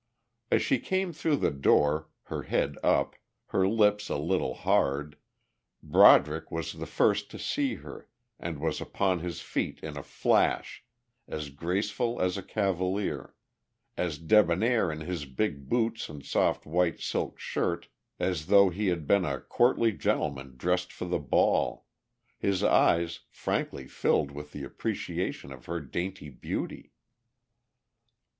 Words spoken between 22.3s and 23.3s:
his eyes